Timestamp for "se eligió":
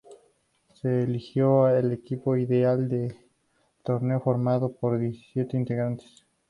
0.73-1.65